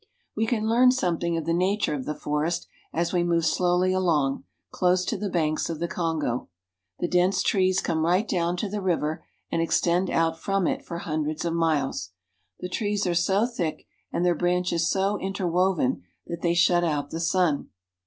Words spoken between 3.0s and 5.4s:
we move slowly along, close to the